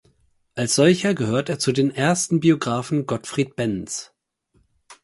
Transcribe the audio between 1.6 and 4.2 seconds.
den ersten Biografen Gottfried Benns.